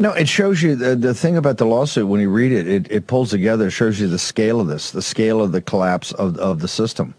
[0.00, 2.90] No, it shows you the, the thing about the lawsuit when you read it, it,
[2.90, 6.12] it pulls together, it shows you the scale of this, the scale of the collapse
[6.12, 7.14] of, of the system.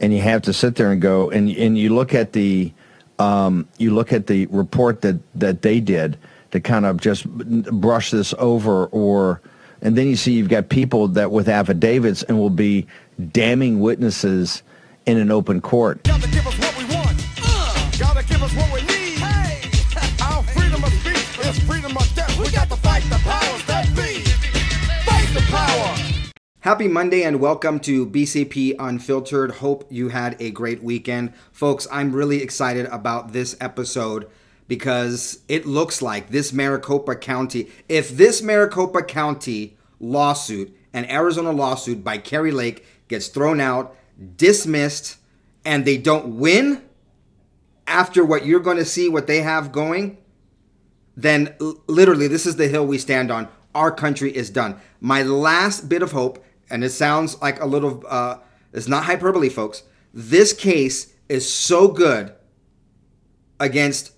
[0.00, 2.72] And you have to sit there and go and and you look at the
[3.20, 6.18] um, you look at the report that, that they did
[6.50, 9.40] to kind of just brush this over or
[9.80, 12.88] and then you see you've got people that with affidavits and will be
[13.30, 14.64] damning witnesses
[15.06, 16.00] in an open court.
[26.66, 29.52] Happy Monday and welcome to BCP Unfiltered.
[29.52, 31.32] Hope you had a great weekend.
[31.52, 34.28] Folks, I'm really excited about this episode
[34.66, 42.02] because it looks like this Maricopa County, if this Maricopa County lawsuit, an Arizona lawsuit
[42.02, 43.94] by Kari Lake, gets thrown out,
[44.36, 45.18] dismissed,
[45.64, 46.82] and they don't win
[47.86, 50.18] after what you're going to see, what they have going,
[51.16, 51.54] then
[51.86, 53.46] literally this is the hill we stand on.
[53.72, 54.80] Our country is done.
[55.00, 58.38] My last bit of hope, and it sounds like a little, uh,
[58.72, 59.82] it's not hyperbole, folks.
[60.12, 62.32] This case is so good
[63.58, 64.12] against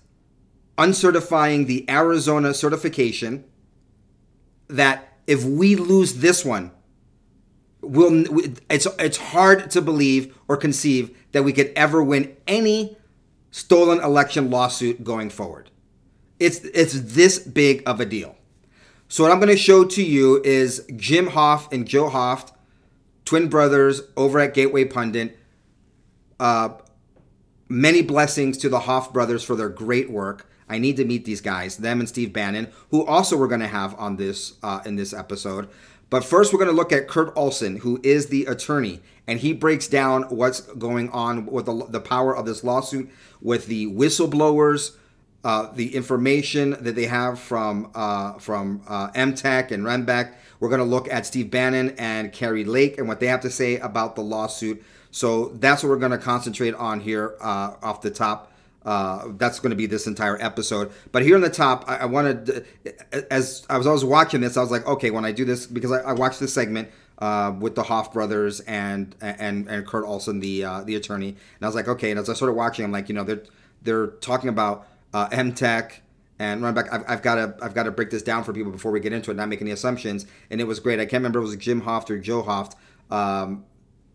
[0.77, 3.43] uncertifying the Arizona certification
[4.67, 6.71] that if we lose this one,
[7.81, 8.25] we'll
[8.69, 12.97] it's it's hard to believe or conceive that we could ever win any
[13.51, 15.69] stolen election lawsuit going forward.
[16.39, 18.35] It's it's this big of a deal.
[19.11, 22.51] So what I'm going to show to you is Jim Hoft and Joe Hoft,
[23.25, 25.35] twin brothers over at Gateway Pundit.
[26.39, 26.75] Uh,
[27.67, 30.47] many blessings to the Hoft brothers for their great work.
[30.69, 33.67] I need to meet these guys, them and Steve Bannon, who also we're going to
[33.67, 35.69] have on this uh, in this episode.
[36.11, 39.53] But first, we're going to look at Kurt Olsen, who is the attorney, and he
[39.53, 43.09] breaks down what's going on with the, the power of this lawsuit,
[43.41, 44.97] with the whistleblowers,
[45.43, 50.35] uh, the information that they have from uh, from uh, MTEC and Runbeck.
[50.59, 53.49] We're going to look at Steve Bannon and Kari Lake and what they have to
[53.49, 54.83] say about the lawsuit.
[55.11, 58.51] So that's what we're going to concentrate on here uh, off the top.
[58.85, 60.91] Uh, that's going to be this entire episode.
[61.11, 62.65] But here on the top, I, I, wanted,
[63.29, 65.91] as I was always watching this, I was like, okay, when I do this, because
[65.91, 66.89] I, I watched this segment
[67.19, 71.37] uh, with the Hoft brothers and and and Kurt Olsen, the uh, the attorney, and
[71.61, 72.11] I was like, okay.
[72.11, 73.43] And as I started watching, I'm like, you know, they're
[73.81, 75.99] they're talking about uh, MTEC
[76.37, 76.91] and Runbeck.
[76.91, 79.13] I've, I've got to I've got to break this down for people before we get
[79.13, 80.25] into it, not make any assumptions.
[80.49, 80.99] And it was great.
[80.99, 82.75] I can't remember it was Jim Hoft or Joe Hoft.
[83.11, 83.65] Um,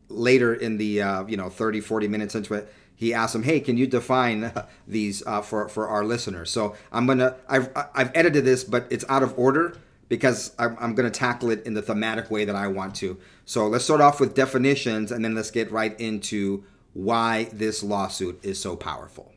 [0.08, 3.60] later in the uh, you know 30 40 minutes into it he asked him, "Hey,
[3.60, 4.52] can you define
[4.88, 9.04] these uh, for for our listeners?" So I'm gonna I've I've edited this, but it's
[9.08, 9.76] out of order
[10.08, 13.18] because I'm, I'm gonna tackle it in the thematic way that I want to.
[13.44, 18.38] So let's start off with definitions, and then let's get right into why this lawsuit
[18.44, 19.33] is so powerful.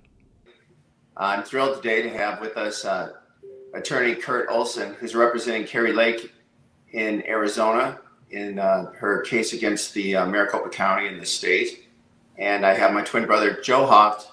[1.19, 3.13] I'm thrilled today to have with us uh,
[3.73, 6.31] attorney Kurt Olsen, who's representing Kari Lake
[6.91, 11.87] in Arizona in uh, her case against the uh, Maricopa County in the state.
[12.37, 14.27] And I have my twin brother, Joe Hoft,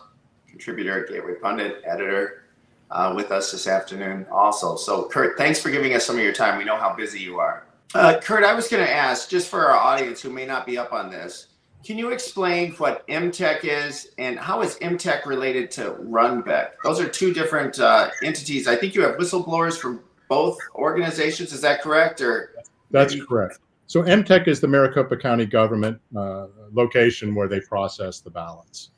[0.47, 2.45] contributor at Gateway Pundit, editor,
[2.91, 4.77] uh, with us this afternoon also.
[4.77, 6.59] So, Kurt, thanks for giving us some of your time.
[6.59, 7.65] We know how busy you are.
[7.95, 10.77] Uh, Kurt, I was going to ask, just for our audience who may not be
[10.77, 11.47] up on this,
[11.85, 16.71] can you explain what MTEC is and how is MTEC related to Runbeck?
[16.83, 18.67] Those are two different uh, entities.
[18.67, 21.53] I think you have whistleblowers from both organizations.
[21.53, 22.21] Is that correct?
[22.21, 22.55] Or
[22.91, 23.59] that's maybe- correct.
[23.87, 28.91] So MTEC is the Maricopa County government uh, location where they process the ballots.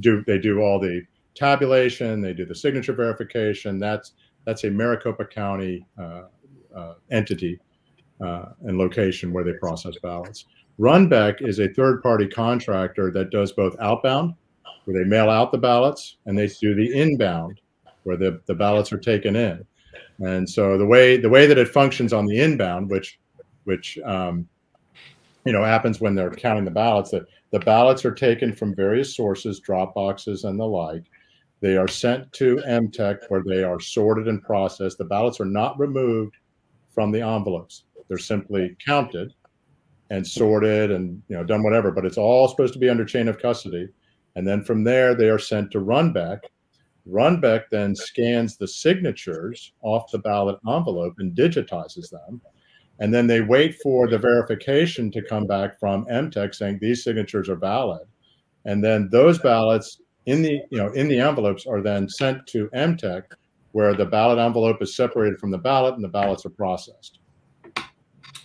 [0.00, 1.02] Do they do all the
[1.36, 2.20] tabulation?
[2.20, 3.78] They do the signature verification.
[3.78, 4.14] That's
[4.44, 6.22] that's a Maricopa County uh,
[6.74, 7.60] uh, entity
[8.20, 10.46] uh, and location where they process ballots.
[10.78, 14.34] Runbeck is a third-party contractor that does both outbound,
[14.84, 17.60] where they mail out the ballots, and they do the inbound,
[18.04, 19.64] where the, the ballots are taken in.
[20.20, 23.18] And so the way the way that it functions on the inbound, which
[23.64, 24.48] which um,
[25.44, 29.16] you know happens when they're counting the ballots that the ballots are taken from various
[29.16, 31.04] sources drop boxes and the like.
[31.60, 34.98] They are sent to MTEC where they are sorted and processed.
[34.98, 36.36] The ballots are not removed
[36.90, 37.84] from the envelopes.
[38.08, 39.32] They're simply counted
[40.12, 43.28] and sorted and you know done whatever but it's all supposed to be under chain
[43.28, 43.88] of custody.
[44.36, 46.40] And then from there they are sent to runbeck.
[47.10, 52.42] Runbeck then scans the signatures off the ballot envelope and digitizes them.
[53.00, 57.48] And then they wait for the verification to come back from MTEC saying these signatures
[57.48, 58.06] are valid,
[58.66, 62.68] and then those ballots in the you know in the envelopes are then sent to
[62.74, 63.22] MTEC
[63.72, 67.18] where the ballot envelope is separated from the ballot and the ballots are processed.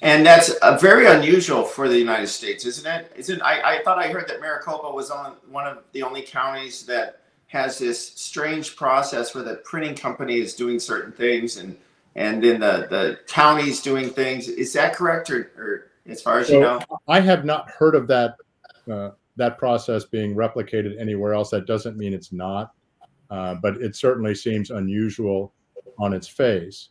[0.02, 3.12] And that's uh, very unusual for the United States, isn't it?
[3.16, 6.86] Isn't I, I thought I heard that Maricopa was on one of the only counties
[6.86, 11.78] that has this strange process where the printing company is doing certain things and
[12.16, 14.48] and then the the counties doing things.
[14.48, 16.80] Is that correct, or, or as far as So you know?
[17.08, 18.36] I have not heard of that
[18.92, 21.52] uh, that process being replicated anywhere else.
[21.52, 22.74] That doesn't mean it's not,
[23.30, 25.54] uh, but it certainly seems unusual
[26.00, 26.90] on its face.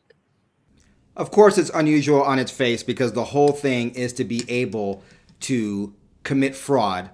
[1.16, 5.02] Of course, it's unusual on its face because the whole thing is to be able
[5.40, 7.10] to commit fraud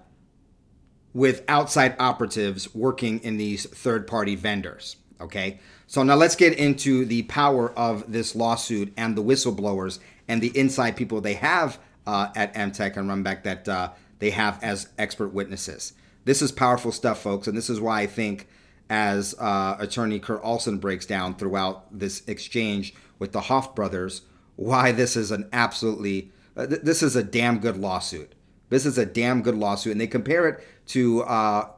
[1.15, 4.97] with outside operatives working in these third party vendors.
[5.21, 5.61] Okay.
[5.87, 10.57] So now let's get into the power of this lawsuit and the whistleblowers and the
[10.59, 15.29] inside people they have uh, at MTEC and Runbeck that uh, they have as expert
[15.29, 15.93] witnesses.
[16.25, 17.47] This is powerful stuff, folks.
[17.47, 18.49] And this is why I think,
[18.89, 24.23] as uh, attorney Kurt Olsen breaks down throughout this exchange with the Hoft brothers,
[24.57, 28.35] why this is an absolutely, uh, th- this is a damn good lawsuit.
[28.69, 29.93] This is a damn good lawsuit.
[29.93, 31.69] And they compare it to uh,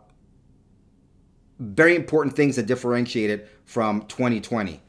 [1.60, 4.80] very important things that differentiate it from 2020.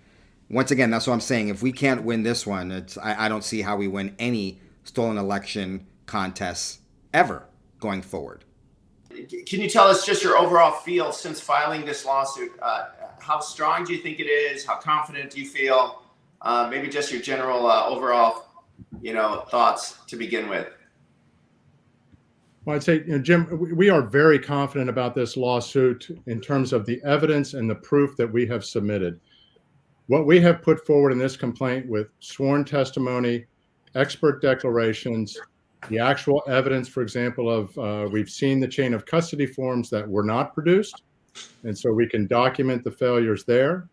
[0.49, 1.49] Once again, that's what I'm saying.
[1.49, 4.61] If we can't win this one, it's, I, I don't see how we win any
[4.85, 6.79] stolen election contests
[7.13, 7.47] ever
[7.81, 8.45] going forward.
[9.09, 12.53] Can you tell us just your overall feel since filing this lawsuit?
[12.61, 12.85] Uh,
[13.19, 14.65] how strong do you think it is?
[14.65, 16.01] How confident do you feel?
[16.41, 18.45] Uh, maybe just your general uh, overall,
[19.01, 20.67] you know, thoughts to begin with.
[22.65, 23.47] Well, I'd say, you know, Jim,
[23.77, 28.17] we- are very confident about this lawsuit in terms of the evidence and the proof
[28.17, 29.19] that we have submitted.
[30.07, 33.45] What we have put forward in this complaint with sworn testimony,
[33.93, 35.39] expert declarations,
[35.89, 40.07] the actual evidence, for example, of uh, we've seen the chain of custody forms that
[40.07, 41.03] were not produced,
[41.63, 43.87] and so we can document the failures there.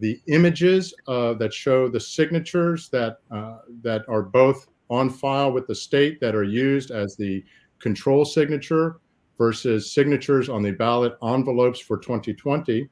[0.00, 5.66] The images uh, that show the signatures that uh, that are both on file with
[5.66, 7.44] the state that are used as the
[7.78, 9.00] control signature
[9.38, 12.88] versus signatures on the ballot envelopes for 2020.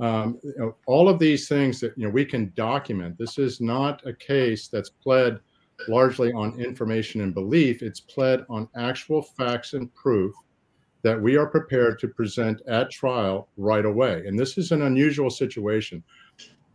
[0.00, 3.16] Um, you know, all of these things that you know we can document.
[3.16, 5.40] This is not a case that's pled
[5.88, 7.82] largely on information and belief.
[7.82, 10.34] It's pled on actual facts and proof
[11.02, 14.24] that we are prepared to present at trial right away.
[14.26, 16.02] And this is an unusual situation.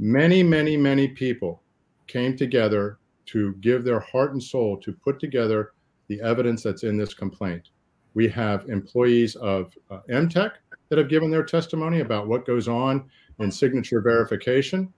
[0.01, 1.61] Many, many, many people
[2.07, 5.73] came together to give their heart and soul to put together
[6.07, 7.69] the evidence that's in this complaint.
[8.13, 10.51] We have employees of uh, MTEC
[10.87, 13.09] that have given their testimony about what goes on
[13.39, 14.91] in signature verification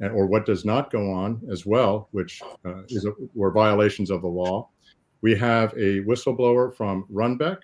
[0.00, 4.10] and, or what does not go on as well, which uh, is a, were violations
[4.10, 4.68] of the law.
[5.20, 7.58] We have a whistleblower from Runbeck.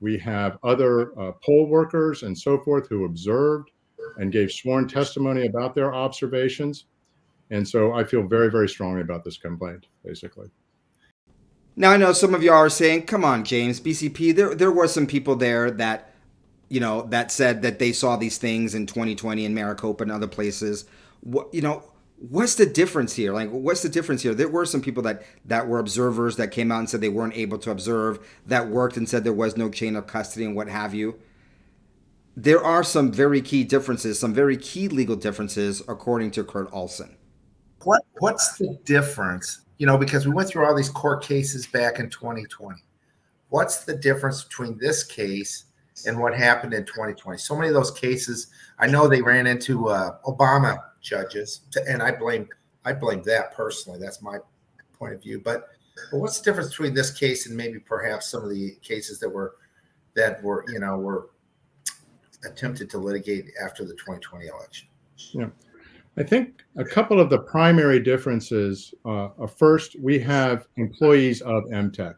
[0.00, 3.72] We have other uh, poll workers and so forth who observed
[4.18, 6.86] and gave sworn testimony about their observations.
[7.50, 10.48] And so I feel very, very strongly about this complaint, basically.
[11.76, 14.88] Now I know some of you are saying, "Come on, James, BCP." There, there were
[14.88, 16.14] some people there that,
[16.68, 20.26] you know, that said that they saw these things in 2020 in Maricopa and other
[20.26, 20.84] places.
[21.20, 21.82] What, you know,
[22.28, 23.32] what's the difference here?
[23.32, 24.34] Like, what's the difference here?
[24.34, 27.36] There were some people that that were observers that came out and said they weren't
[27.36, 30.68] able to observe, that worked and said there was no chain of custody and what
[30.68, 31.18] have you.
[32.36, 37.16] There are some very key differences, some very key legal differences, according to Kurt Olsen.
[37.84, 39.62] What what's the difference?
[39.78, 42.80] You know, because we went through all these court cases back in 2020.
[43.48, 45.64] What's the difference between this case
[46.06, 47.36] and what happened in 2020?
[47.38, 48.46] So many of those cases,
[48.78, 52.48] I know they ran into uh, Obama judges, and I blame
[52.84, 53.98] I blame that personally.
[54.00, 54.38] That's my
[54.98, 55.40] point of view.
[55.40, 55.68] But,
[56.10, 59.28] but what's the difference between this case and maybe perhaps some of the cases that
[59.28, 59.56] were
[60.14, 61.30] that were you know were
[62.44, 64.88] attempted to litigate after the 2020 election?
[65.32, 65.48] Yeah.
[66.16, 71.64] I think a couple of the primary differences uh, are first, we have employees of
[71.64, 72.16] MTEC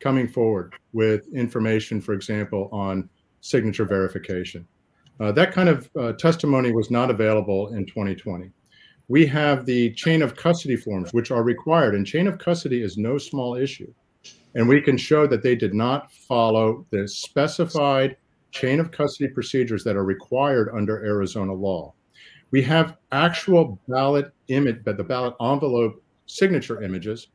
[0.00, 3.08] coming forward with information, for example, on
[3.40, 4.66] signature verification.
[5.20, 8.50] Uh, that kind of uh, testimony was not available in 2020.
[9.08, 12.96] We have the chain of custody forms, which are required, and chain of custody is
[12.96, 13.92] no small issue.
[14.54, 18.16] And we can show that they did not follow the specified
[18.50, 21.94] chain of custody procedures that are required under Arizona law
[22.50, 27.28] we have actual ballot image, but the ballot envelope signature images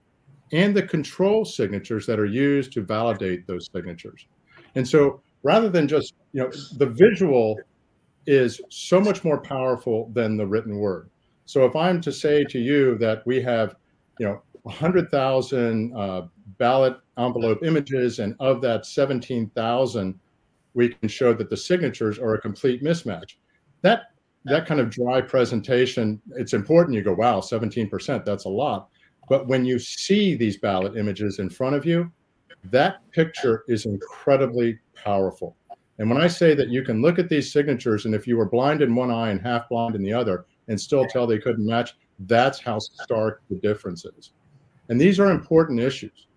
[0.52, 4.28] and the control signatures that are used to validate those signatures.
[4.76, 7.58] And so rather than just, you know, the visual
[8.28, 11.10] is so much more powerful than the written word.
[11.46, 13.76] So if I'm to say to you that we have,
[14.20, 16.22] you know, 100,000 uh,
[16.58, 20.20] ballot envelope images, and of that 17,000,
[20.76, 23.36] we can show that the signatures are a complete mismatch.
[23.82, 24.12] That
[24.46, 26.96] that kind of dry presentation, it's important.
[26.96, 28.90] You go, wow, 17%, that's a lot.
[29.28, 32.12] But when you see these ballot images in front of you,
[32.66, 35.56] that picture is incredibly powerful.
[35.98, 38.48] And when I say that you can look at these signatures, and if you were
[38.48, 41.66] blind in one eye and half blind in the other, and still tell they couldn't
[41.66, 44.32] match, That's how stark the difference is.
[44.90, 46.28] And these are important issues.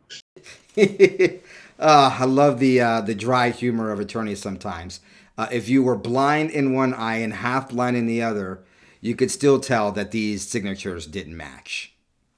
[1.79, 5.01] uh, I love the uh, the dry humor of attorneys sometimes.
[5.37, 8.65] Uh, if you were blind in one eye and half blind in the other,
[9.01, 11.95] you could still tell that these signatures didn't match.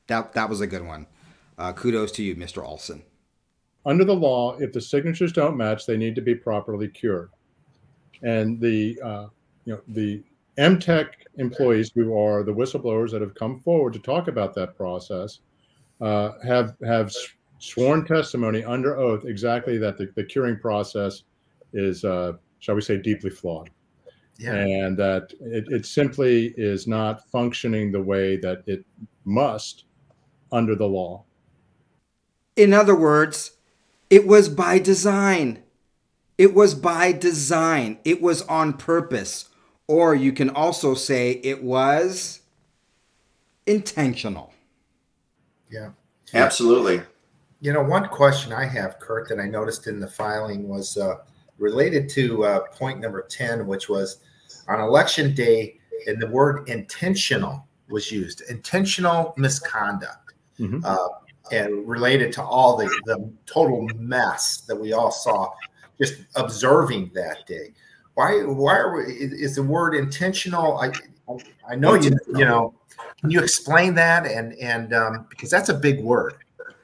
[0.09, 1.07] That that was a good one.
[1.57, 2.65] Uh, kudos to you, Mr.
[2.65, 3.03] Olsen.
[3.87, 7.31] Under the law, if the signatures don't match, they need to be properly cured.
[8.23, 9.27] And the uh,
[9.65, 10.23] you know the
[10.59, 11.07] MTEC
[11.39, 15.41] employees who are the whistleblowers that have come forward to talk about that process
[16.03, 17.11] uh, have have
[17.61, 21.23] sworn testimony under oath exactly that the, the curing process
[21.73, 23.71] is, uh, shall we say, deeply flawed.
[24.39, 24.55] Yeah.
[24.55, 28.85] And that it, it simply is not functioning the way that it
[29.25, 29.85] must
[30.51, 31.25] under the law.
[32.57, 33.53] In other words,
[34.09, 35.63] it was by design.
[36.39, 37.99] It was by design.
[38.05, 39.51] It was on purpose.
[39.87, 42.41] Or you can also say it was
[43.67, 44.55] intentional.
[45.71, 45.91] Yeah.
[46.33, 47.03] Absolutely.
[47.61, 51.17] You know, one question I have, Kurt, that I noticed in the filing was uh,
[51.59, 54.19] related to uh, point number 10, which was
[54.69, 60.35] on election day, and the word intentional was used intentional misconduct.
[60.59, 60.85] Mm-hmm.
[60.85, 61.09] Uh,
[61.53, 65.53] and related to all the, the total mess that we all saw
[66.01, 67.73] just observing that day.
[68.15, 70.79] Why, why are we, is the word intentional?
[70.79, 70.93] I,
[71.69, 72.75] I know you, you know,
[73.21, 74.27] can you explain that?
[74.27, 76.35] And, and, um, because that's a big word.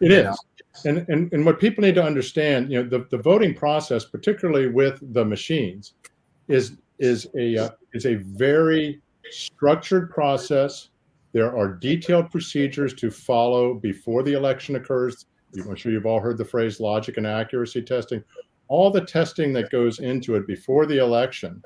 [0.01, 0.25] It is.
[0.25, 0.37] Know?
[0.85, 4.69] And, and, and what people need to understand, you know, the, the voting process, particularly
[4.69, 5.95] with the machines,
[6.49, 10.89] is is a uh, is a very structured process.
[11.33, 15.27] There are detailed procedures to follow before the election occurs.
[15.57, 18.23] I'm sure you've all heard the phrase logic and accuracy testing.
[18.69, 21.63] All the testing that goes into it before the election,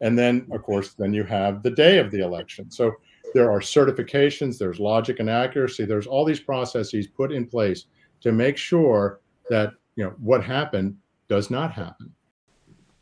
[0.00, 2.70] and then of course, then you have the day of the election.
[2.70, 2.92] So
[3.34, 7.86] there are certifications, there's logic and accuracy, there's all these processes put in place
[8.22, 10.96] to make sure that you know what happened
[11.28, 12.14] does not happen.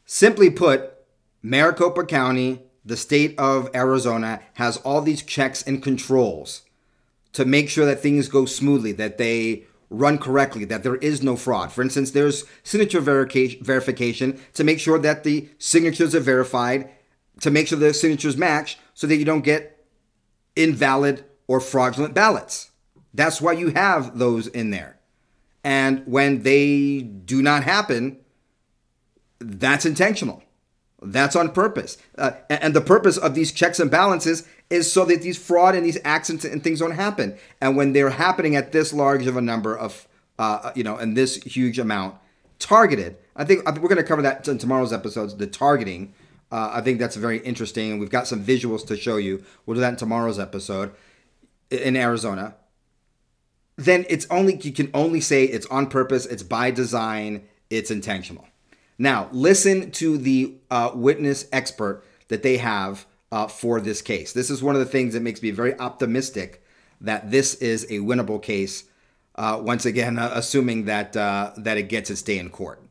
[0.04, 0.94] Simply put,
[1.42, 6.62] Maricopa County, the state of Arizona, has all these checks and controls
[7.32, 11.36] to make sure that things go smoothly, that they run correctly, that there is no
[11.36, 11.72] fraud.
[11.72, 16.90] For instance, there's signature verification to make sure that the signatures are verified,
[17.40, 19.84] to make sure the signatures match so that you don't get
[20.56, 22.70] invalid or fraudulent ballots.
[23.12, 24.99] That's why you have those in there.
[25.62, 28.18] And when they do not happen,
[29.38, 30.42] that's intentional.
[31.02, 31.96] That's on purpose.
[32.16, 35.84] Uh, and the purpose of these checks and balances is so that these fraud and
[35.84, 37.36] these accidents and things don't happen.
[37.60, 40.06] And when they're happening at this large of a number of,
[40.38, 42.16] uh, you know, and this huge amount
[42.58, 46.12] targeted, I think, I think we're going to cover that in tomorrow's episodes, the targeting.
[46.52, 47.92] Uh, I think that's very interesting.
[47.92, 49.42] And we've got some visuals to show you.
[49.64, 50.92] We'll do that in tomorrow's episode
[51.70, 52.56] in Arizona.
[53.76, 58.46] Then it's only, you can only say it's on purpose, it's by design, it's intentional.
[58.98, 64.32] Now, listen to the uh, witness expert that they have uh, for this case.
[64.32, 66.62] This is one of the things that makes me very optimistic
[67.00, 68.84] that this is a winnable case.
[69.36, 72.82] Uh, once again, uh, assuming that uh, that it gets its day in court,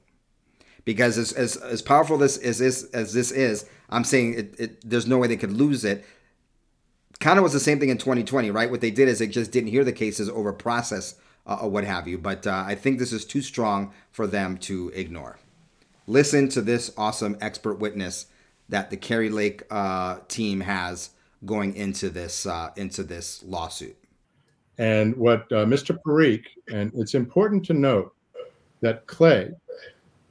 [0.84, 4.90] because as as, as powerful this as this as this is, I'm saying it, it,
[4.90, 6.06] there's no way they could lose it.
[7.20, 8.72] Kind of was the same thing in 2020, right?
[8.72, 11.84] What they did is they just didn't hear the cases over process uh, or what
[11.84, 12.18] have you.
[12.18, 15.38] But I think this is too strong for them to ignore
[16.10, 18.26] listen to this awesome expert witness
[18.68, 21.12] that the Kari Lake uh, team has
[21.46, 23.96] going into this uh, into this lawsuit.
[24.78, 25.98] And what uh, Mr.
[26.06, 28.14] Parikh, and it's important to note
[28.82, 29.52] that Clay,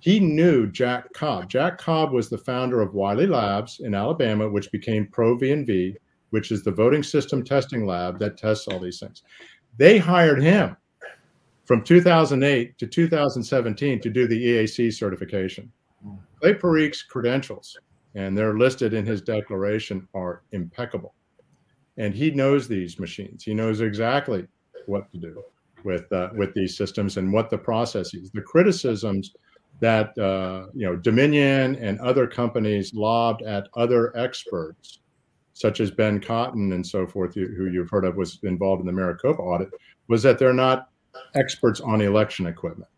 [0.01, 1.49] he knew Jack Cobb.
[1.49, 5.97] Jack Cobb was the founder of Wyle Labs in Alabama, which became Pro V&V,
[6.31, 9.23] which is the voting system testing lab that tests all these things.
[9.77, 10.77] They hired him
[11.65, 15.71] from 2008 to 2017 to do the EAC certification.
[16.41, 17.79] Clay Parikh's credentials,
[18.15, 21.15] and they're listed in his declaration, are impeccable.
[21.97, 23.43] And he knows these machines.
[23.43, 24.47] He knows exactly
[24.87, 25.43] what to do
[25.85, 28.31] with uh, with these systems and what the process is.
[28.31, 29.35] The criticisms
[29.81, 35.01] that uh, you know Dominion and other companies lobbed at other experts,
[35.59, 38.93] such as Ben Cotton and so forth, who you've heard of was involved in the
[38.93, 39.71] Maricopa audit,
[40.07, 40.89] was that they're not
[41.35, 42.89] experts on election equipment.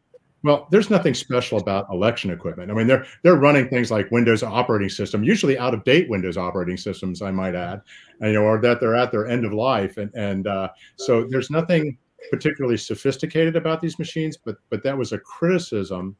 [0.43, 2.71] Well, there's nothing special about election equipment.
[2.71, 6.37] I mean, they're they're running things like Windows operating system, usually out of date Windows
[6.37, 7.81] operating systems, I might add,
[8.21, 11.25] and, you know, or that they're at their end of life, and and uh, so
[11.25, 11.97] there's nothing
[12.31, 14.37] particularly sophisticated about these machines.
[14.37, 16.15] But but that was a criticism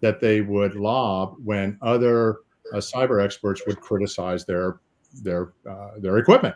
[0.00, 2.40] that they would lob when other
[2.74, 4.80] uh, cyber experts would criticize their
[5.22, 6.54] their uh, their equipment.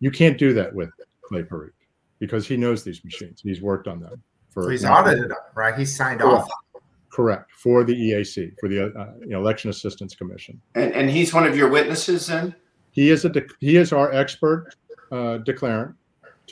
[0.00, 0.90] You can't do that with
[1.22, 1.70] Clay Parikh
[2.18, 3.40] because he knows these machines.
[3.42, 4.22] He's worked on them.
[4.50, 5.74] For, he's audited them, right?
[5.76, 6.42] He's signed correct.
[6.42, 6.82] off.
[7.10, 10.60] Correct for the EAC for the uh, you know, Election Assistance Commission.
[10.74, 12.54] And, and he's one of your witnesses, then.
[12.92, 14.74] He is a de- he is our expert
[15.10, 15.94] uh, declarant,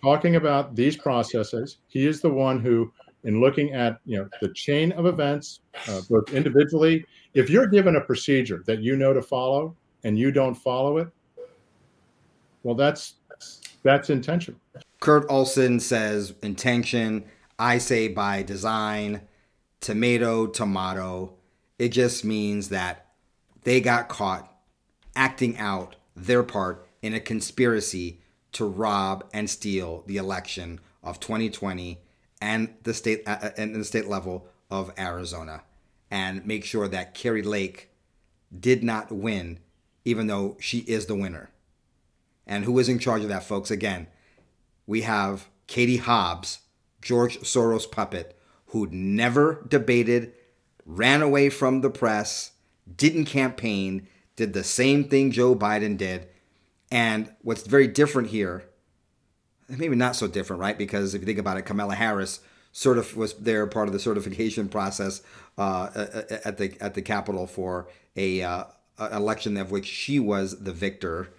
[0.00, 1.78] talking about these processes.
[1.88, 2.92] He is the one who,
[3.24, 7.04] in looking at you know the chain of events, uh, both individually.
[7.34, 11.08] If you're given a procedure that you know to follow and you don't follow it,
[12.62, 13.14] well, that's
[13.82, 14.60] that's intentional.
[15.00, 17.24] Kurt Olsen says intention.
[17.58, 19.22] I say by design.
[19.80, 21.34] Tomato, tomato.
[21.78, 23.06] It just means that
[23.62, 24.52] they got caught
[25.16, 28.20] acting out their part in a conspiracy
[28.52, 31.98] to rob and steal the election of 2020
[32.42, 35.62] and the state uh, uh, and the state level of Arizona
[36.10, 37.90] and make sure that Kari Lake
[38.58, 39.58] did not win
[40.04, 41.50] even though she is the winner.
[42.46, 43.70] And who is in charge of that, folks?
[43.70, 44.06] Again,
[44.86, 46.60] we have Katie Hobbs,
[47.00, 50.32] George Soros puppet, who never debated,
[50.84, 52.52] ran away from the press,
[52.96, 56.28] didn't campaign, did the same thing Joe Biden did.
[56.90, 58.64] And what's very different here,
[59.68, 60.76] maybe not so different, right?
[60.76, 62.40] Because if you think about it, Kamala Harris
[62.72, 65.22] sort of was there part of the certification process
[65.58, 65.90] uh,
[66.44, 68.64] at the at the Capitol for a uh,
[69.12, 71.30] election of which she was the victor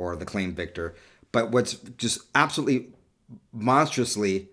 [0.00, 0.94] or the claimed victor.
[1.30, 2.88] But what's just absolutely
[3.52, 4.48] monstrously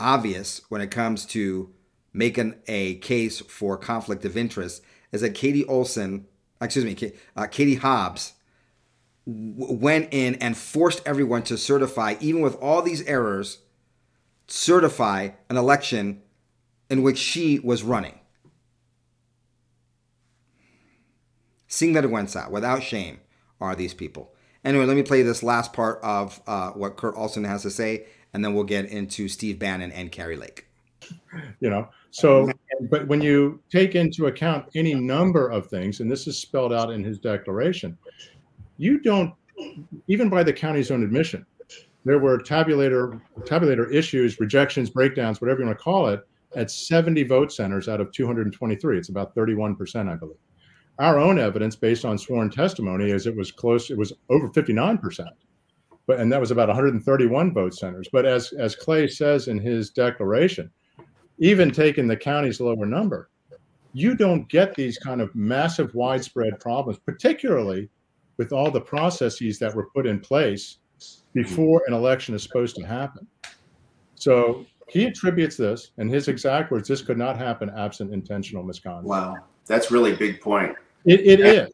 [0.00, 1.70] obvious when it comes to
[2.12, 6.26] making a case for conflict of interest is that Katie Olson,
[6.60, 8.32] excuse me, uh, Katie Hobbs
[9.26, 13.58] w- went in and forced everyone to certify, even with all these errors,
[14.48, 16.22] certify an election
[16.88, 18.18] in which she was running.
[21.68, 23.20] Seeing that it went out without shame
[23.60, 24.32] are these people.
[24.66, 28.06] Anyway, let me play this last part of uh, what Kurt Olsen has to say,
[28.34, 30.66] and then we'll get into Steve Bannon and Kari Lake.
[31.60, 32.50] You know, so,
[32.90, 36.90] but when you take into account any number of things, and this is spelled out
[36.90, 37.96] in his declaration,
[38.76, 39.32] you don't,
[40.08, 41.46] even by the county's own admission,
[42.04, 47.22] there were tabulator tabulator issues, rejections, breakdowns, whatever you want to call it, at 70
[47.22, 48.98] vote centers out of 223.
[48.98, 50.36] It's about 31%, I believe.
[50.98, 53.90] Our own evidence, based on sworn testimony, is it was close.
[53.90, 55.30] It was over 59 percent,
[56.06, 58.08] but and that was about 131 vote centers.
[58.10, 60.70] But as as Clay says in his declaration,
[61.38, 63.28] even taking the county's lower number,
[63.92, 67.90] you don't get these kind of massive, widespread problems, particularly
[68.38, 70.78] with all the processes that were put in place
[71.34, 73.26] before an election is supposed to happen.
[74.14, 79.06] So he attributes this, and his exact words: "This could not happen absent intentional misconduct."
[79.06, 80.74] Wow, that's really big point.
[81.06, 81.72] It, it is.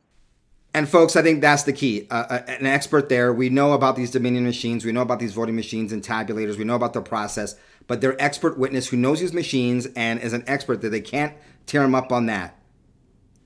[0.74, 2.06] And folks, I think that's the key.
[2.10, 3.32] Uh, uh, an expert there.
[3.32, 4.84] We know about these Dominion machines.
[4.84, 6.56] We know about these voting machines and tabulators.
[6.56, 7.56] We know about the process.
[7.86, 11.34] But their expert witness who knows these machines and is an expert that they can't
[11.66, 12.56] tear him up on that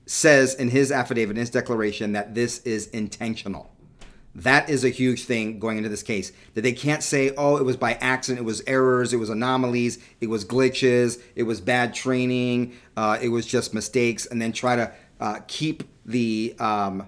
[0.07, 3.73] says in his affidavit, in his declaration, that this is intentional.
[4.33, 6.31] That is a huge thing going into this case.
[6.53, 9.97] That they can't say, oh, it was by accident, it was errors, it was anomalies,
[10.21, 14.75] it was glitches, it was bad training, uh, it was just mistakes, and then try
[14.75, 17.07] to uh, keep the um,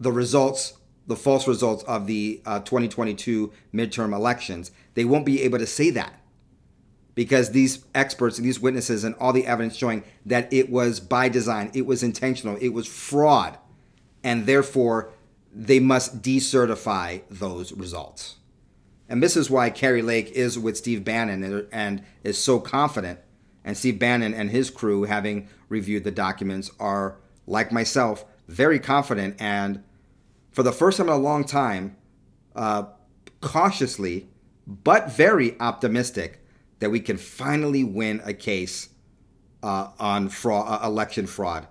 [0.00, 0.74] the results,
[1.06, 4.70] the false results of the uh, 2022 midterm elections.
[4.94, 6.20] They won't be able to say that
[7.14, 11.28] because these experts and these witnesses and all the evidence showing that it was by
[11.28, 13.58] design, it was intentional, it was fraud,
[14.22, 15.10] and therefore
[15.52, 18.36] they must decertify those results.
[19.08, 23.18] And this is why Kari Lake is with Steve Bannon and is so confident
[23.68, 29.36] and Steve Bannon and his crew, having reviewed the documents, are, like myself, very confident
[29.38, 29.84] and,
[30.50, 31.94] for the first time in a long time,
[32.56, 32.84] uh,
[33.42, 34.26] cautiously
[34.66, 36.42] but very optimistic
[36.78, 38.88] that we can finally win a case
[39.62, 41.68] uh, on fraud, uh, election fraud.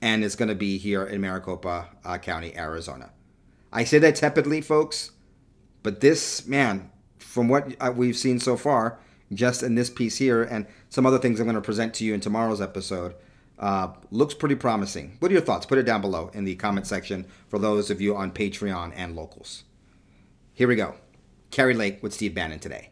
[0.00, 3.10] And it's going to be here in Maricopa uh, County, Arizona.
[3.70, 5.10] I say that tepidly, folks,
[5.82, 8.98] but this, man, from what uh, we've seen so far,
[9.32, 12.14] just in this piece here and some other things I'm going to present to you
[12.14, 13.14] in tomorrow's episode.
[13.58, 15.18] Uh, looks pretty promising.
[15.18, 15.66] What are your thoughts?
[15.66, 19.14] Put it down below in the comment section for those of you on Patreon and
[19.14, 19.64] locals.
[20.54, 20.94] Here we go.
[21.50, 22.88] Kari Lake with Steve Bannon today.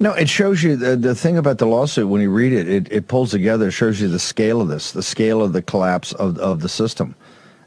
[0.00, 2.90] No, it shows you the, the thing about the lawsuit when you read it, it,
[2.90, 6.36] it pulls together, shows you the scale of this, the scale of the collapse of,
[6.38, 7.14] of the system.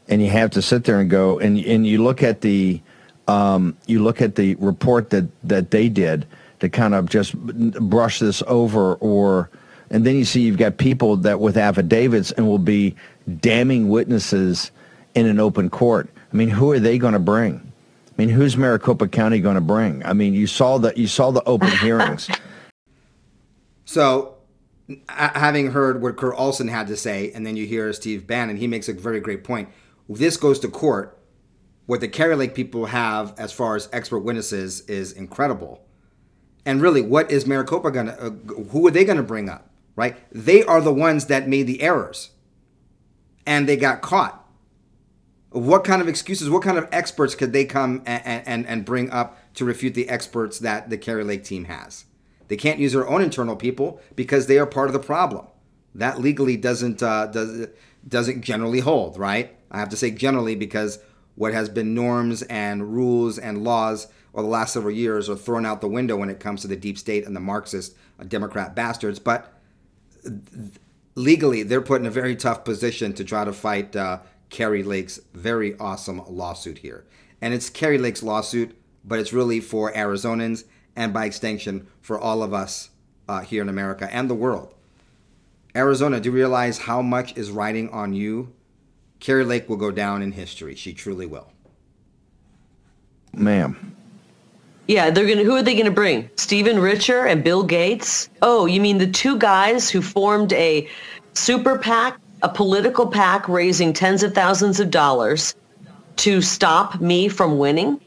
[0.08, 2.82] And you have to sit there and go and and you look at the
[3.28, 6.26] um, you look at the report that, that they did
[6.60, 9.50] to kind of just brush this over or
[9.90, 12.94] and then you see you've got people that with affidavits and will be
[13.40, 14.70] damning witnesses
[15.14, 16.08] in an open court.
[16.32, 17.72] I mean, who are they going to bring?
[18.06, 20.04] I mean, who's Maricopa County going to bring?
[20.04, 22.28] I mean, you saw the you saw the open hearings.
[23.84, 24.34] So,
[25.08, 28.66] having heard what Kurt Olsen had to say, and then you hear Steve Bannon, he
[28.66, 29.70] makes a very great point.
[30.08, 31.14] This goes to court.
[31.86, 35.87] What the Kari Lake people have, as far as expert witnesses, is incredible.
[36.64, 38.12] And really, what is Maricopa gonna?
[38.12, 38.30] Uh,
[38.70, 39.70] who are they gonna bring up?
[39.96, 40.16] Right?
[40.30, 42.30] They are the ones that made the errors,
[43.46, 44.44] and they got caught.
[45.50, 46.50] What kind of excuses?
[46.50, 50.08] What kind of experts could they come and and, and bring up to refute the
[50.08, 52.04] experts that the Kari Lake team has?
[52.48, 55.46] They can't use their own internal people because they are part of the problem.
[55.94, 57.68] That legally doesn't uh, does
[58.06, 59.56] doesn't generally hold, right?
[59.70, 60.98] I have to say generally because
[61.34, 64.08] what has been norms and rules and laws
[64.38, 66.76] over the last several years are thrown out the window when it comes to the
[66.76, 69.18] deep state and the Marxist uh, Democrat bastards.
[69.18, 69.52] But
[71.16, 75.18] legally, they're put in a very tough position to try to fight uh, Kari Lake's
[75.34, 77.04] very awesome lawsuit here.
[77.40, 80.62] And it's Kari Lake's lawsuit, but it's really for Arizonans
[80.94, 82.90] and by extension for all of us
[83.28, 84.72] uh, here in America and the world.
[85.74, 88.52] Arizona, do you realize how much is riding on you?
[89.18, 90.76] Kari Lake will go down in history.
[90.76, 91.50] She truly will.
[93.32, 93.96] Ma'am.
[94.88, 95.44] Yeah, they're gonna.
[95.44, 96.30] Who are they gonna bring?
[96.36, 98.30] Stephen Richer and Bill Gates.
[98.40, 100.88] Oh, you mean the two guys who formed a
[101.34, 105.54] super PAC, a political PAC, raising tens of thousands of dollars
[106.16, 108.00] to stop me from winning?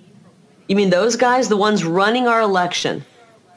[0.67, 3.05] You mean those guys, the ones running our election,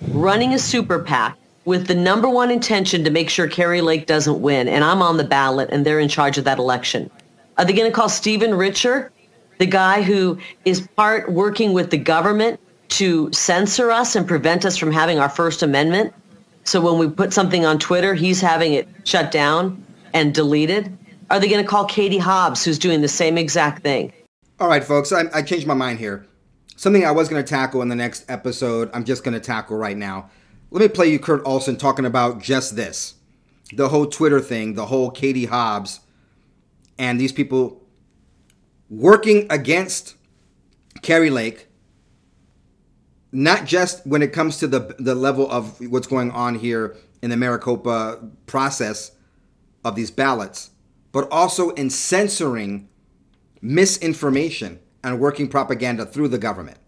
[0.08, 4.42] running a super PAC with the number one intention to make sure Kari Lake doesn't
[4.42, 7.10] win, and I'm on the ballot and they're in charge of that election?
[7.56, 9.12] Are they going to call Stephen Richer,
[9.58, 14.76] the guy who is part working with the government to censor us and prevent us
[14.76, 16.12] from having our First Amendment?
[16.64, 20.96] So when we put something on Twitter, he's having it shut down and deleted?
[21.30, 24.12] Are they going to call Katie Hobbs, who's doing the same exact thing?
[24.60, 26.26] All right, folks, I, I changed my mind here.
[26.76, 29.76] Something I was going to tackle in the next episode, I'm just going to tackle
[29.76, 30.30] right now.
[30.70, 33.14] Let me play you Kurt Olsen talking about just this
[33.72, 36.00] the whole Twitter thing, the whole Katie Hobbs,
[36.98, 37.82] and these people
[38.90, 40.16] working against
[41.02, 41.66] Kari Lake,
[43.34, 47.30] not just when it comes to the, the level of what's going on here in
[47.30, 49.10] the Maricopa process
[49.84, 50.70] of these ballots,
[51.10, 52.88] but also in censoring
[53.60, 56.78] misinformation and working propaganda through the government.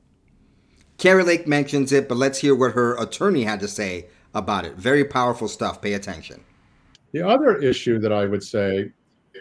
[0.99, 4.77] Kari Lake mentions it, but let's hear what her attorney had to say about it.
[4.77, 5.83] Very powerful stuff.
[5.83, 6.43] Pay attention.
[7.13, 8.93] The other issue that I would say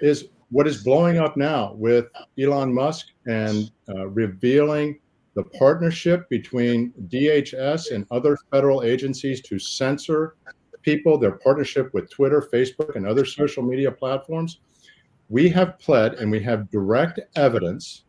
[0.01, 2.07] is what is blowing up now with
[2.39, 4.99] Elon Musk and uh, revealing
[5.35, 10.35] the partnership between DHS and other federal agencies to censor
[10.81, 14.59] people, their partnership with Twitter, Facebook, and other social media platforms.
[15.29, 18.05] We have pled and we have direct evidence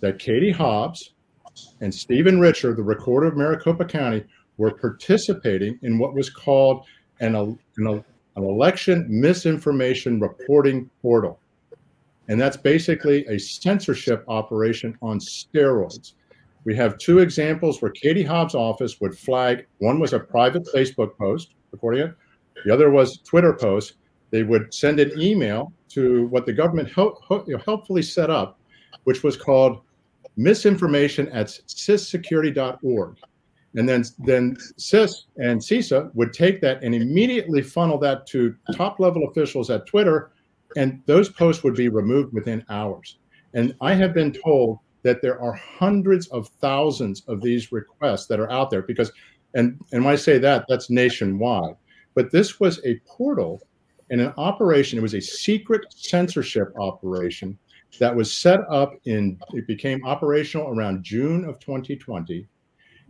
[0.00, 1.14] that Katie Hobbs
[1.80, 4.24] and Stephen Richer, the recorder of Maricopa County,
[4.56, 6.86] were participating in what was called
[7.20, 8.04] an, an, an
[8.36, 11.38] election misinformation reporting portal.
[12.28, 16.14] And that's basically a censorship operation on steroids.
[16.64, 21.16] We have two examples where Katie Hobbs' office would flag one was a private Facebook
[21.18, 23.94] post, the other was Twitter post.
[24.30, 27.18] They would send an email to what the government help,
[27.64, 28.58] helpfully set up
[29.04, 29.80] which was called
[30.36, 33.16] misinformation at cissecurity.org.
[33.74, 39.00] And then, then CIS and CISA would take that and immediately funnel that to top
[39.00, 40.32] level officials at Twitter,
[40.76, 43.18] and those posts would be removed within hours.
[43.54, 48.40] And I have been told that there are hundreds of thousands of these requests that
[48.40, 49.12] are out there because,
[49.54, 51.74] and, and when I say that, that's nationwide.
[52.14, 53.60] But this was a portal
[54.10, 57.58] and an operation, it was a secret censorship operation
[57.98, 62.46] that was set up in, it became operational around June of 2020.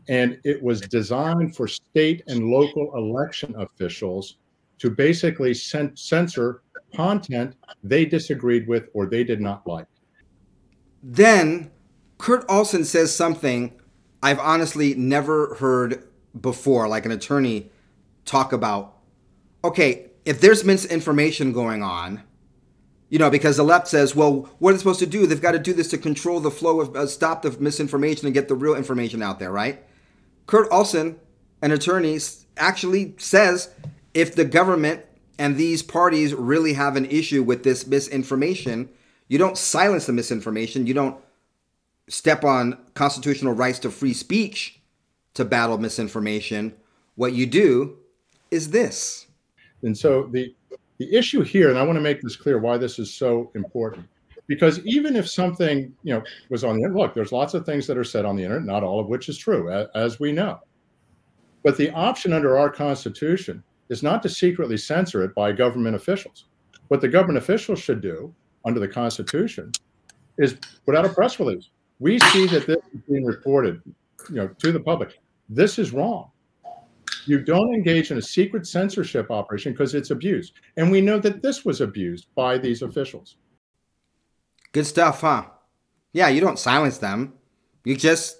[0.08, 4.38] And it was designed for state and local election officials
[4.78, 6.62] to basically censor
[6.94, 9.86] content they disagreed with or they did not like.
[11.02, 11.70] Then
[12.22, 13.72] Kurt Olsen says something
[14.22, 16.04] I've honestly never heard
[16.40, 17.72] before, like an attorney
[18.24, 18.96] talk about.
[19.64, 22.22] Okay, if there's misinformation going on,
[23.08, 25.26] you know, because the left says, well, what are they supposed to do?
[25.26, 28.34] They've got to do this to control the flow of, uh, stop the misinformation and
[28.34, 29.82] get the real information out there, right?
[30.46, 31.18] Kurt Olsen,
[31.60, 32.20] an attorney,
[32.56, 33.70] actually says
[34.14, 35.04] if the government
[35.40, 38.90] and these parties really have an issue with this misinformation,
[39.26, 40.86] you don't silence the misinformation.
[40.86, 41.16] You don't
[42.12, 44.80] step on constitutional rights to free speech
[45.34, 46.74] to battle misinformation.
[47.14, 47.96] What you do
[48.50, 49.26] is this.
[49.82, 50.54] And so the
[50.98, 54.06] the issue here, and I want to make this clear why this is so important.
[54.46, 57.86] because even if something you know was on the internet, look, there's lots of things
[57.86, 60.60] that are said on the internet, not all of which is true, as we know.
[61.62, 66.46] But the option under our Constitution is not to secretly censor it by government officials.
[66.88, 69.72] What the government officials should do under the Constitution
[70.38, 71.70] is put out a press release.
[72.02, 73.80] We see that this is being reported,
[74.28, 75.20] you know, to the public.
[75.48, 76.32] This is wrong.
[77.26, 80.54] You don't engage in a secret censorship operation because it's abused.
[80.76, 83.36] And we know that this was abused by these officials.
[84.72, 85.44] Good stuff, huh?
[86.12, 87.34] Yeah, you don't silence them.
[87.84, 88.36] You just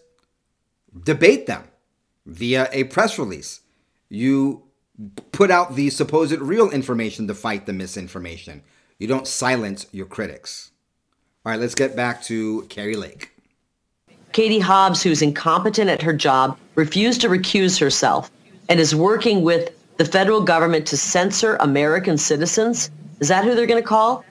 [1.04, 1.62] debate them
[2.26, 3.60] via a press release.
[4.08, 4.64] You
[5.30, 8.64] put out the supposed real information to fight the misinformation.
[8.98, 10.72] You don't silence your critics.
[11.46, 13.31] All right, let's get back to Kari Lake.
[14.32, 18.30] Katie Hobbs, who's incompetent at her job, refused to recuse herself
[18.68, 22.90] and is working with the federal government to censor American citizens.
[23.20, 24.24] Is that who they're going to call?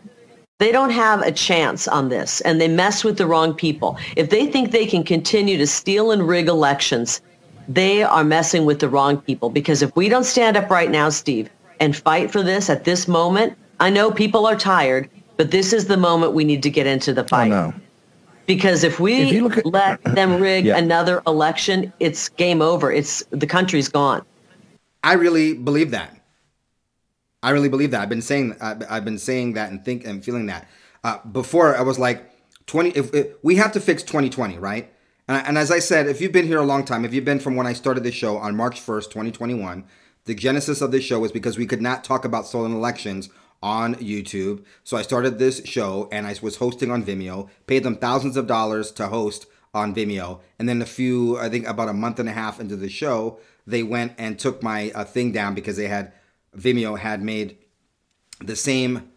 [0.57, 3.97] They don't have a chance on this, and they mess with the wrong people.
[4.15, 7.21] If they think they can continue to steal and rig elections,
[7.67, 9.49] they are messing with the wrong people.
[9.49, 13.07] Because if we don't stand up right now, Steve, and fight for this at this
[13.07, 16.85] moment, I know people are tired, but this is the moment we need to get
[16.85, 17.51] into the fight.
[17.51, 17.73] Oh, no.
[18.47, 20.77] Because if we if at, let them rig yeah.
[20.77, 22.91] another election, it's game over.
[22.91, 24.23] It's the country's gone.
[25.03, 26.17] I really believe that.
[27.43, 28.01] I really believe that.
[28.01, 30.67] I've been saying I've been saying that and think and feeling that.
[31.03, 32.29] Uh, before I was like,
[32.67, 32.89] twenty.
[32.89, 34.91] If, if, we have to fix 2020, right?
[35.27, 37.39] And, and as I said, if you've been here a long time, if you've been
[37.39, 39.85] from when I started the show on March 1st, 2021,
[40.25, 43.29] the genesis of this show was because we could not talk about stolen elections
[43.61, 44.63] on YouTube.
[44.83, 48.47] So I started this show and I was hosting on Vimeo, paid them thousands of
[48.47, 50.39] dollars to host on Vimeo.
[50.57, 53.39] And then a few, I think about a month and a half into the show,
[53.65, 56.11] they went and took my uh, thing down because they had,
[56.57, 57.57] Vimeo had made
[58.39, 59.11] the same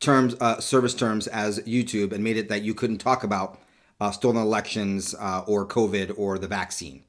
[0.00, 3.60] terms, uh, service terms as YouTube and made it that you couldn't talk about
[4.00, 7.04] uh, stolen elections uh, or COVID or the vaccine.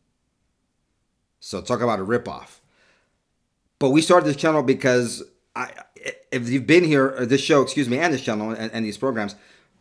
[1.39, 2.59] So talk about a ripoff.
[3.79, 5.23] But we started this channel because
[5.55, 5.71] I,
[6.31, 8.97] if you've been here, uh, this show, excuse me, and this channel and, and these
[8.97, 9.35] programs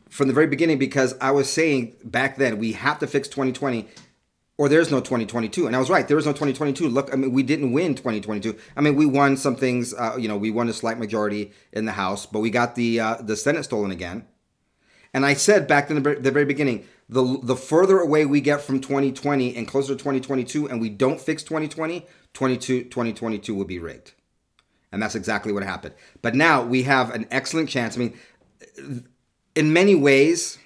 [0.08, 3.88] from the very beginning, because I was saying back then we have to fix 2020
[4.58, 5.66] or there's no 2022.
[5.66, 6.06] And I was right.
[6.06, 6.86] There was no 2022.
[6.86, 8.58] Look, I mean, we didn't win 2022.
[8.76, 9.94] I mean, we won some things.
[9.94, 13.00] Uh, you know, we won a slight majority in the House, but we got the
[13.00, 14.26] uh, the Senate stolen again.
[15.14, 18.60] And I said back in the, the very beginning, the the further away we get
[18.60, 23.78] from 2020 and closer to 2022, and we don't fix 2020, 22 2022 will be
[23.78, 24.12] rigged.
[24.92, 25.94] And that's exactly what happened.
[26.22, 27.96] But now we have an excellent chance.
[27.96, 28.18] I mean,
[29.54, 30.58] in many ways,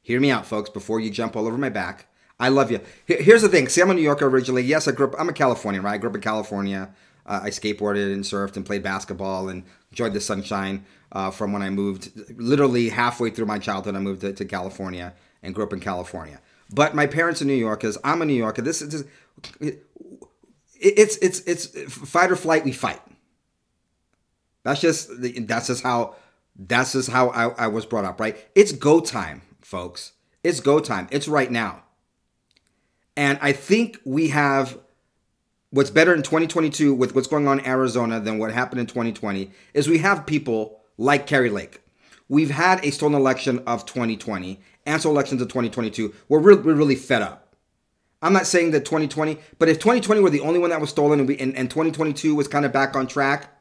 [0.00, 2.06] hear me out, folks, before you jump all over my back.
[2.40, 2.80] I love you.
[3.06, 3.68] Here's the thing.
[3.68, 4.62] See, I'm a New Yorker originally.
[4.62, 5.14] Yes, I grew up.
[5.18, 5.94] I'm a Californian, right?
[5.94, 6.90] I grew up in California.
[7.24, 11.62] Uh, I skateboarded and surfed and played basketball and enjoyed the sunshine uh, from when
[11.62, 12.10] I moved.
[12.36, 16.40] Literally halfway through my childhood, I moved to, to, California and grew up in California.
[16.68, 17.96] But my parents are New Yorkers.
[18.02, 18.62] I'm a New Yorker.
[18.62, 19.04] This is
[20.80, 22.64] it's it's it's fight or flight.
[22.64, 23.00] We fight.
[24.64, 25.10] That's just
[25.46, 26.16] that's just how
[26.56, 28.36] that's just how I, I was brought up, right?
[28.54, 30.12] It's go time, folks.
[30.44, 31.08] It's go time.
[31.10, 31.82] It's right now.
[33.16, 34.78] And I think we have
[35.70, 39.50] what's better in 2022 with what's going on in Arizona than what happened in 2020
[39.74, 41.80] is we have people like Kari Lake.
[42.28, 46.14] We've had a stolen election of 2020 and stolen elections of 2022.
[46.28, 47.56] We're really, we're really fed up.
[48.22, 51.18] I'm not saying that 2020, but if 2020 were the only one that was stolen
[51.18, 53.51] and, we, and, and 2022 was kind of back on track,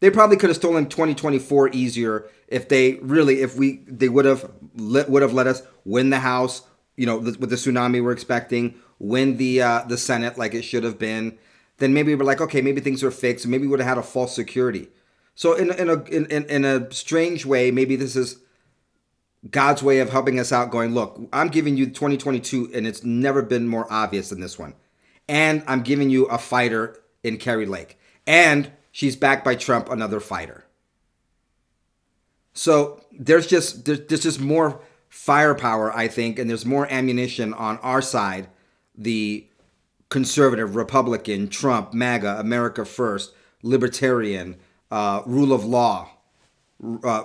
[0.00, 4.50] they probably could have stolen 2024 easier if they really, if we, they would have
[4.76, 6.62] let, would have let us win the House,
[6.96, 10.84] you know, with the tsunami we're expecting, win the uh, the Senate like it should
[10.84, 11.38] have been.
[11.78, 13.46] Then maybe we're like, okay, maybe things are fixed.
[13.46, 14.88] Maybe we would have had a false security.
[15.34, 18.38] So in in a in, in a strange way, maybe this is
[19.48, 20.70] God's way of helping us out.
[20.70, 24.74] Going, look, I'm giving you 2022, and it's never been more obvious than this one.
[25.28, 30.18] And I'm giving you a fighter in Kari Lake, and she's backed by Trump, another
[30.18, 30.64] fighter.
[32.52, 37.78] So there's just there's, there's just more firepower, I think, and there's more ammunition on
[37.78, 38.48] our side,
[38.96, 39.46] the
[40.08, 43.32] conservative, Republican, Trump, MAGA, America First,
[43.62, 44.56] Libertarian,
[44.90, 46.10] uh, rule of law,
[47.04, 47.22] uh,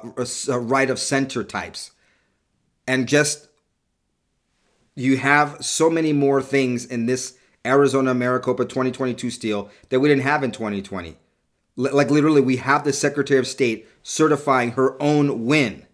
[0.47, 1.89] uh, right of center types,
[2.85, 3.47] and just
[4.93, 10.21] you have so many more things in this Arizona Maricopa 2022 steal that we didn't
[10.21, 11.17] have in 2020
[11.75, 15.85] like literally we have the secretary of state certifying her own win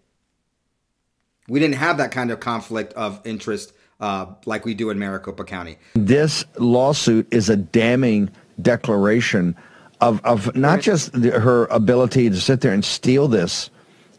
[1.48, 5.44] we didn't have that kind of conflict of interest uh, like we do in maricopa
[5.44, 9.54] county this lawsuit is a damning declaration
[10.00, 13.70] of, of not just the, her ability to sit there and steal this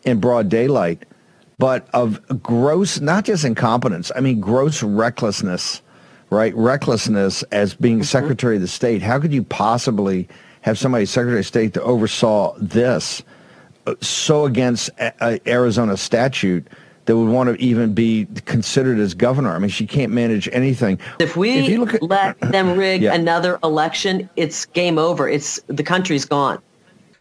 [0.03, 1.05] in broad daylight
[1.61, 4.11] but of gross, not just incompetence.
[4.15, 5.83] I mean, gross recklessness,
[6.31, 6.55] right?
[6.55, 8.05] Recklessness as being mm-hmm.
[8.05, 9.03] Secretary of the State.
[9.03, 10.27] How could you possibly
[10.61, 13.23] have somebody Secretary of State that oversaw this
[13.87, 14.89] uh, so against
[15.47, 16.67] Arizona statute?
[17.05, 19.53] that would want to even be considered as governor.
[19.55, 20.99] I mean, she can't manage anything.
[21.19, 23.13] If we if at, let them rig yeah.
[23.13, 25.27] another election, it's game over.
[25.27, 26.61] It's the country's gone.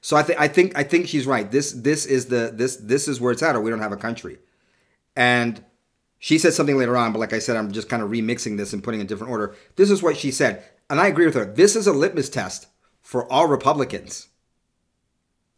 [0.03, 1.51] So I think I think I think she's right.
[1.51, 3.97] This this is the this this is where it's at, or we don't have a
[3.97, 4.39] country.
[5.17, 5.65] And
[6.19, 8.73] she said something later on, but like I said, I'm just kind of remixing this
[8.73, 9.55] and putting in a different order.
[9.77, 11.45] This is what she said, and I agree with her.
[11.45, 12.67] This is a litmus test
[13.11, 14.29] for all Republicans,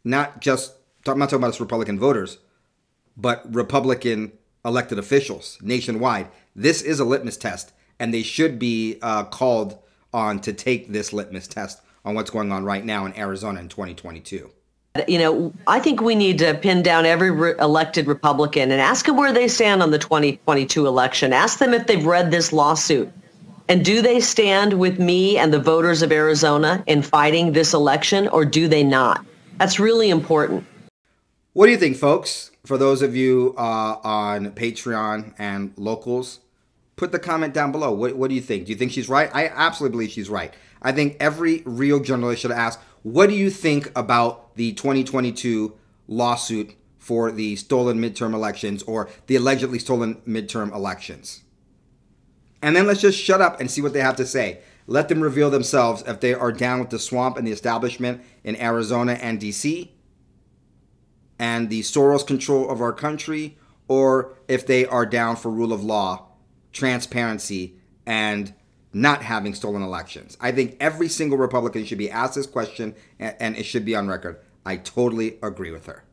[0.03, 0.73] not just
[1.05, 2.39] I'm not talking about us Republican voters,
[3.15, 4.31] but Republican
[4.65, 6.29] elected officials nationwide.
[6.55, 9.77] This is a litmus test, and they should be uh, called
[10.11, 13.69] on to take this litmus test on what's going on right now in Arizona in
[13.69, 14.49] 2022?
[15.07, 19.05] You know, I think we need to pin down every re- elected Republican and ask
[19.05, 21.33] them where they stand on the 2022 election.
[21.33, 23.11] Ask them if they've read this lawsuit.
[23.69, 28.27] And do they stand with me and the voters of Arizona in fighting this election
[28.27, 29.25] or do they not?
[29.57, 30.65] That's really important.
[31.53, 32.51] What do you think, folks?
[32.65, 36.39] For those of you uh, on Patreon and locals,
[36.95, 37.91] put the comment down below.
[37.93, 38.65] What, what do you think?
[38.65, 39.29] Do you think she's right?
[39.33, 40.53] I absolutely believe she's right.
[40.81, 45.73] I think every real journalist should ask, what do you think about the 2022
[46.07, 51.43] lawsuit for the stolen midterm elections or the allegedly stolen midterm elections?
[52.63, 54.61] And then let's just shut up and see what they have to say.
[54.87, 58.55] Let them reveal themselves if they are down with the swamp and the establishment in
[58.55, 59.89] Arizona and DC
[61.37, 63.57] and the Soros control of our country,
[63.89, 66.29] or if they are down for rule of law,
[66.71, 68.53] transparency, and
[68.93, 70.37] not having stolen elections.
[70.39, 74.07] I think every single Republican should be asked this question and, it should be on
[74.07, 74.39] record.
[74.65, 76.05] I totally agree with her.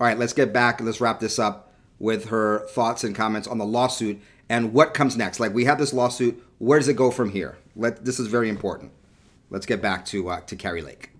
[0.00, 0.80] All right, let's get back.
[0.80, 4.20] Let's wrap this up with her thoughts and comments on the lawsuit
[4.52, 5.40] and what comes next.
[5.40, 7.56] Like we have this lawsuit, where does it go from here?
[7.74, 8.92] Let this is very important.
[9.50, 11.10] Let's get back to uh, to Kari Lake.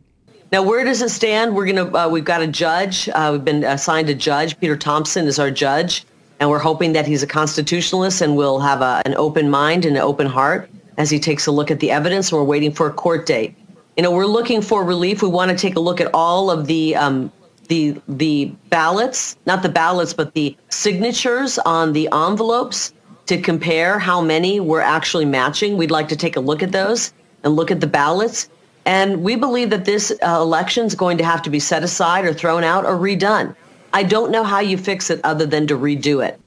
[0.52, 1.56] Now, where does it stand?
[1.56, 3.08] We're gonna uh, we've got a judge.
[3.08, 4.60] Uh, we've been assigned a judge.
[4.60, 6.04] Peter Thompson is our judge
[6.42, 9.96] and we're hoping that he's a constitutionalist and will have a, an open mind and
[9.96, 10.68] an open heart
[10.98, 12.32] as he takes a look at the evidence.
[12.32, 13.54] And we're waiting for a court date.
[13.96, 15.22] You know, we're looking for relief.
[15.22, 17.30] We want to take a look at all of the um,
[17.68, 22.92] the the ballots, not the ballots, but the signatures on the envelopes
[23.32, 25.78] to compare how many we're actually matching.
[25.78, 28.50] We'd like to take a look at those and look at the ballots.
[28.84, 32.26] And we believe that this uh, election is going to have to be set aside
[32.26, 33.56] or thrown out or redone.
[33.94, 36.38] I don't know how you fix it other than to redo it.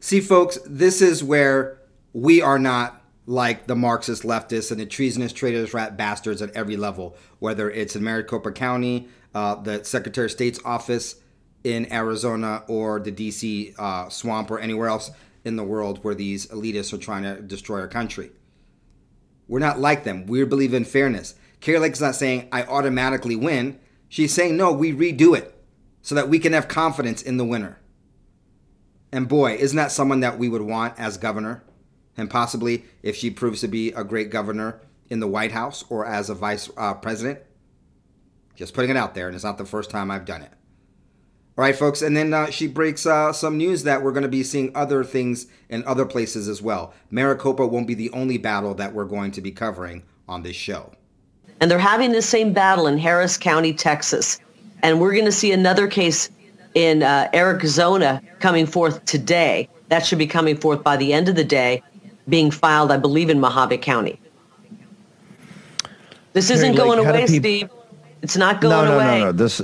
[0.00, 1.78] See, folks, this is where
[2.14, 6.78] we are not like the Marxist leftists and the treasonous traitors, rat bastards at every
[6.78, 11.16] level, whether it's in Maricopa County, uh, the Secretary of State's office
[11.62, 15.10] in Arizona, or the DC uh, swamp, or anywhere else
[15.44, 18.30] in the world where these elitists are trying to destroy our country.
[19.48, 20.26] We're not like them.
[20.26, 21.34] We believe in fairness.
[21.60, 23.78] Kari Lake's not saying I automatically win.
[24.08, 25.56] She's saying no, we redo it
[26.00, 27.78] so that we can have confidence in the winner.
[29.12, 31.62] And boy, isn't that someone that we would want as governor?
[32.16, 34.80] And possibly, if she proves to be a great governor
[35.12, 37.38] in the White House or as a vice uh, president.
[38.56, 40.52] Just putting it out there, and it's not the first time I've done it.
[41.58, 44.28] All right, folks, and then uh, she breaks uh, some news that we're going to
[44.28, 46.94] be seeing other things in other places as well.
[47.10, 50.92] Maricopa won't be the only battle that we're going to be covering on this show.
[51.60, 54.40] And they're having the same battle in Harris County, Texas.
[54.82, 56.30] And we're going to see another case
[56.74, 59.68] in uh, Arizona coming forth today.
[59.88, 61.82] That should be coming forth by the end of the day,
[62.30, 64.18] being filed, I believe, in Mohave County.
[66.32, 67.68] This isn't going away, people...
[67.68, 67.70] Steve.
[68.22, 69.04] It's not going no, no, away.
[69.04, 69.32] No, no, no.
[69.32, 69.60] This,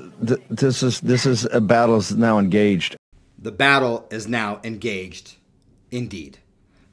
[0.50, 2.96] this is this is a battle is now engaged.
[3.38, 5.36] The battle is now engaged,
[5.92, 6.38] indeed.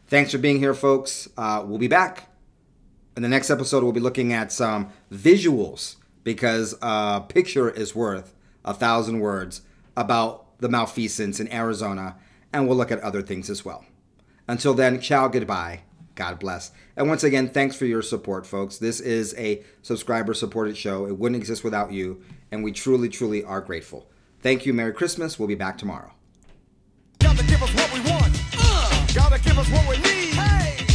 [0.08, 1.28] Thanks for being here, folks.
[1.36, 2.30] Uh, we'll be back.
[3.18, 8.36] In the next episode, we'll be looking at some visuals because a picture is worth
[8.64, 9.62] a thousand words
[9.98, 12.18] about the malfeasance in Arizona,
[12.54, 13.86] and we'll look at other things as well.
[14.48, 15.82] Until then, ciao, goodbye.
[16.16, 16.72] God bless.
[16.96, 18.78] And once again, thanks for your support, folks.
[18.78, 21.06] This is a subscriber supported show.
[21.06, 24.10] It wouldn't exist without you, and we truly, truly are grateful.
[24.42, 24.74] Thank you.
[24.74, 25.38] Merry Christmas.
[25.38, 26.12] We'll be back tomorrow.
[27.20, 28.40] Gotta give us what we want.
[28.58, 29.08] Uh.
[29.14, 30.34] Gotta give us what we need.
[30.34, 30.86] Hey.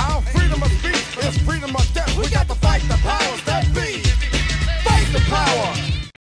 [0.00, 2.16] Our freedom of speech is freedom of death.
[2.16, 4.02] We, we got, got to fight the powers that be.
[4.84, 5.87] Fight the power.